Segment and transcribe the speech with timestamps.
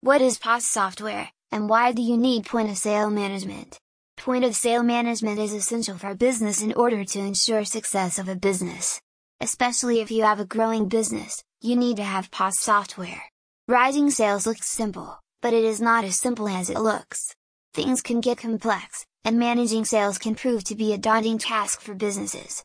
[0.00, 3.80] What is POS software, and why do you need point of sale management?
[4.16, 8.36] Point of sale management is essential for business in order to ensure success of a
[8.36, 9.00] business.
[9.40, 13.24] Especially if you have a growing business, you need to have POS software.
[13.66, 17.34] Rising sales looks simple, but it is not as simple as it looks.
[17.74, 21.94] Things can get complex, and managing sales can prove to be a daunting task for
[21.94, 22.62] businesses.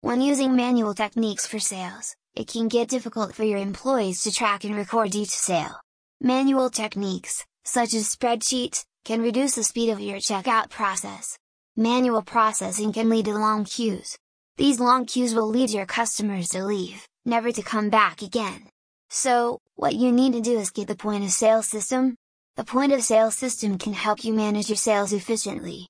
[0.00, 4.64] When using manual techniques for sales, it can get difficult for your employees to track
[4.64, 5.81] and record each sale.
[6.24, 11.36] Manual techniques, such as spreadsheets, can reduce the speed of your checkout process.
[11.76, 14.16] Manual processing can lead to long queues.
[14.56, 18.68] These long queues will lead your customers to leave, never to come back again.
[19.10, 22.14] So, what you need to do is get the point of sale system.
[22.54, 25.88] The point of sale system can help you manage your sales efficiently.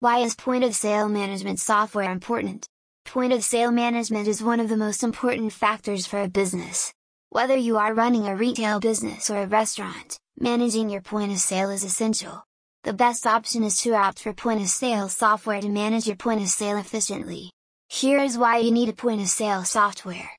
[0.00, 2.66] Why is point of sale management software important?
[3.06, 6.92] Point of sale management is one of the most important factors for a business.
[7.32, 11.70] Whether you are running a retail business or a restaurant, managing your point of sale
[11.70, 12.44] is essential.
[12.84, 16.42] The best option is to opt for point of sale software to manage your point
[16.42, 17.50] of sale efficiently.
[17.88, 20.30] Here is why you need a point of sale software.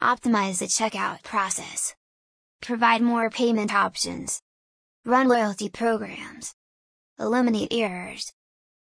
[0.00, 1.96] Optimize the checkout process.
[2.62, 4.40] Provide more payment options.
[5.04, 6.54] Run loyalty programs.
[7.18, 8.32] Eliminate errors.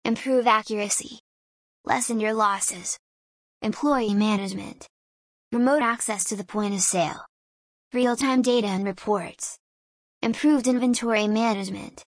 [0.03, 1.19] Improve accuracy.
[1.85, 3.00] Lessen your losses.
[3.61, 4.89] Employee management.
[5.53, 7.28] Remote access to the point of sale.
[7.91, 9.57] Real-time data and reports.
[10.21, 12.03] Improved inventory management.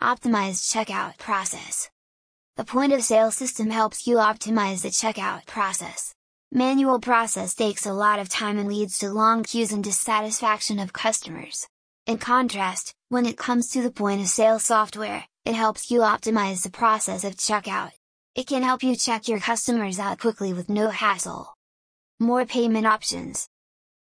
[0.00, 1.90] Optimized checkout process.
[2.56, 6.14] The point of sale system helps you optimize the checkout process.
[6.50, 10.94] Manual process takes a lot of time and leads to long queues and dissatisfaction of
[10.94, 11.68] customers.
[12.06, 16.62] In contrast, when it comes to the point of sale software, it helps you optimize
[16.62, 17.90] the process of checkout.
[18.34, 21.52] It can help you check your customers out quickly with no hassle.
[22.18, 23.50] More payment options.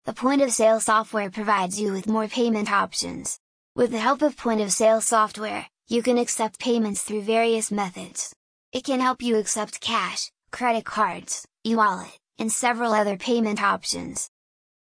[0.05, 3.39] The point of sale software provides you with more payment options.
[3.73, 8.35] With the help of point of sale software, you can accept payments through various methods.
[8.73, 14.29] It can help you accept cash, credit cards, e-wallet, and several other payment options.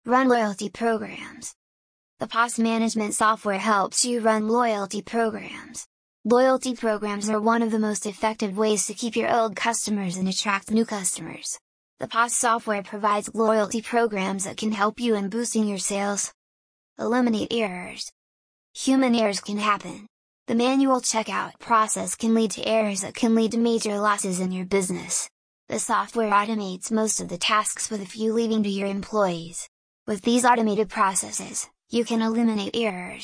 [0.06, 1.56] Run loyalty programs.
[2.20, 5.88] The POS management software helps you run loyalty programs.
[6.26, 10.28] Loyalty programs are one of the most effective ways to keep your old customers and
[10.28, 11.58] attract new customers.
[11.98, 16.34] The POS software provides loyalty programs that can help you in boosting your sales.
[17.00, 18.12] Eliminate errors.
[18.74, 20.08] Human errors can happen.
[20.48, 24.52] The manual checkout process can lead to errors that can lead to major losses in
[24.52, 25.30] your business.
[25.70, 29.70] The software automates most of the tasks with a few leaving to your employees.
[30.06, 33.24] With these automated processes, you can eliminate errors,